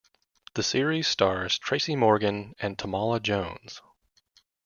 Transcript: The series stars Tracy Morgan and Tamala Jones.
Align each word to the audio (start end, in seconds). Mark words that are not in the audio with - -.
The 0.55 0.63
series 0.63 1.07
stars 1.07 1.59
Tracy 1.59 1.95
Morgan 1.95 2.55
and 2.59 2.75
Tamala 2.75 3.19
Jones. 3.19 3.83